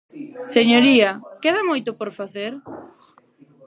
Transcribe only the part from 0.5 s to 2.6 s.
Señoría, ¿queda moito por facer?